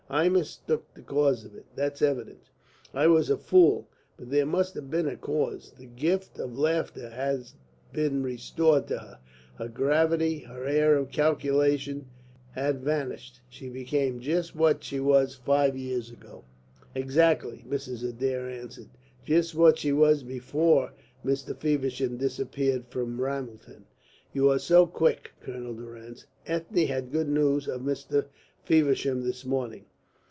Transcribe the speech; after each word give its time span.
I 0.13 0.27
mistook 0.27 0.93
the 0.93 1.01
cause 1.03 1.45
of 1.45 1.55
it, 1.55 1.67
that's 1.73 2.01
evident. 2.01 2.49
I 2.93 3.07
was 3.07 3.29
a 3.29 3.37
fool. 3.37 3.87
But 4.17 4.29
there 4.29 4.45
must 4.45 4.75
have 4.75 4.89
been 4.91 5.07
a 5.07 5.15
cause. 5.15 5.71
The 5.79 5.85
gift 5.85 6.37
of 6.37 6.59
laughter 6.59 7.11
had 7.11 7.45
been 7.93 8.21
restored 8.21 8.87
to 8.87 8.97
her. 8.99 9.19
Her 9.55 9.69
gravity, 9.69 10.39
her 10.39 10.65
air 10.67 10.97
of 10.97 11.11
calculation, 11.11 12.07
had 12.51 12.81
vanished. 12.83 13.39
She 13.47 13.69
became 13.69 14.19
just 14.19 14.53
what 14.53 14.83
she 14.83 14.99
was 14.99 15.33
five 15.35 15.77
years 15.77 16.09
ago." 16.11 16.43
"Exactly," 16.93 17.63
Mrs. 17.65 18.03
Adair 18.05 18.49
answered. 18.49 18.89
"Just 19.23 19.55
what 19.55 19.77
she 19.77 19.93
was 19.93 20.23
before 20.23 20.91
Mr. 21.23 21.55
Feversham 21.55 22.17
disappeared 22.17 22.83
from 22.89 23.21
Ramelton. 23.21 23.85
You 24.33 24.51
are 24.51 24.59
so 24.59 24.85
quick, 24.87 25.31
Colonel 25.39 25.73
Durrance. 25.73 26.25
Ethne 26.45 26.85
had 26.87 27.13
good 27.13 27.29
news 27.29 27.65
of 27.69 27.79
Mr. 27.79 28.25
Feversham 28.65 29.21
this 29.23 29.45
morning." 29.45 29.85